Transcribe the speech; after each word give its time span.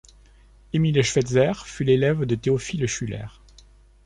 Émile 0.73 1.03
Schweitzer 1.03 1.51
fut 1.67 1.83
l'élève 1.83 2.25
de 2.25 2.33
Théophile 2.33 2.87
Schuler. 2.87 3.27